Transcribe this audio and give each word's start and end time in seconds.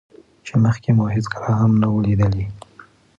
چې 0.45 0.53
مخکې 0.63 0.89
مو 0.97 1.05
هېڅکله 1.15 1.49
هم 1.59 1.71
نه 1.81 1.87
وو 1.91 2.03
ليدلى. 2.05 2.45